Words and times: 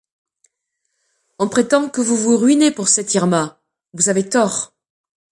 On 1.37 1.47
prétend 1.47 1.87
que 1.87 2.01
vous 2.01 2.15
vous 2.15 2.35
ruinez 2.35 2.71
pour 2.71 2.87
cette 2.87 3.13
Irma; 3.13 3.61
vous 3.93 4.09
avez 4.09 4.27
tort. 4.27 4.73